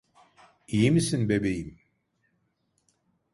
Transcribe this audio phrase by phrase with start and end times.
[0.67, 1.79] İyi misin bebeğim?